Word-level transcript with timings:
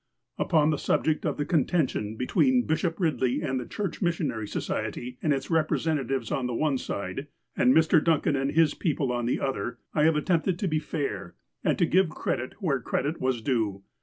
Upon 0.39 0.71
the 0.71 0.79
subject 0.79 1.27
of 1.27 1.37
the 1.37 1.45
contention 1.45 2.15
between 2.15 2.63
Bishop 2.65 2.95
Eidley 2.97 3.47
and 3.47 3.59
the 3.59 3.67
Church 3.67 4.01
Missionary 4.01 4.47
Society 4.47 5.19
and 5.21 5.31
its 5.31 5.49
repre 5.49 5.79
sentatives 5.79 6.31
on 6.35 6.47
the 6.47 6.55
one 6.55 6.79
side, 6.79 7.27
and 7.55 7.71
Mr. 7.71 8.03
Duncan 8.03 8.35
and 8.35 8.53
his 8.53 8.73
people 8.73 9.11
on 9.11 9.27
the 9.27 9.39
other, 9.39 9.77
I 9.93 10.05
have 10.05 10.15
attempted 10.15 10.57
to 10.57 10.67
be 10.67 10.79
fair, 10.79 11.35
and 11.63 11.77
to 11.77 11.85
give 11.85 12.09
credit 12.09 12.53
where 12.57 12.79
credit 12.81 13.21
was 13.21 13.43
due. 13.43 13.83